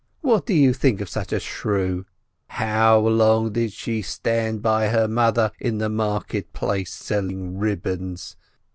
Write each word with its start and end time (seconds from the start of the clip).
What 0.21 0.47
do 0.47 0.55
you 0.55 0.73
think 0.73 0.99
of 0.99 1.09
such 1.09 1.31
a 1.31 1.39
shrew? 1.39 2.07
How 2.47 2.97
long 2.97 3.53
did 3.53 3.71
she 3.71 4.01
stand 4.01 4.63
by 4.63 4.87
her 4.87 5.07
mother 5.07 5.51
in 5.59 5.77
the 5.77 5.89
market 5.89 6.47
selling 6.87 7.59
ribbons? 7.59 8.35